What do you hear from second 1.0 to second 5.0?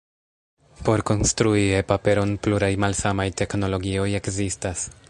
konstrui e-paperon, pluraj malsamaj teknologioj ekzistas.